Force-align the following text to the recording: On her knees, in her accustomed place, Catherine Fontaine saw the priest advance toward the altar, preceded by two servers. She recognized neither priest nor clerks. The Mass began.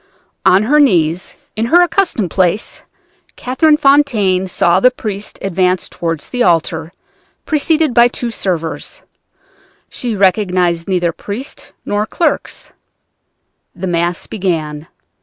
On 0.47 0.63
her 0.63 0.79
knees, 0.79 1.35
in 1.55 1.65
her 1.67 1.83
accustomed 1.83 2.31
place, 2.31 2.81
Catherine 3.35 3.77
Fontaine 3.77 4.47
saw 4.47 4.79
the 4.79 4.89
priest 4.89 5.37
advance 5.43 5.87
toward 5.87 6.21
the 6.21 6.41
altar, 6.41 6.91
preceded 7.45 7.93
by 7.93 8.07
two 8.07 8.31
servers. 8.31 9.03
She 9.89 10.15
recognized 10.15 10.87
neither 10.87 11.11
priest 11.11 11.73
nor 11.85 12.07
clerks. 12.07 12.71
The 13.75 13.85
Mass 13.85 14.25
began. 14.25 14.87